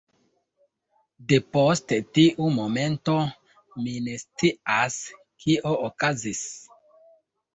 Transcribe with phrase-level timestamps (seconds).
[1.31, 3.17] Depost tiu momento,
[3.87, 4.97] mi ne scias,
[5.43, 6.41] kio okazis.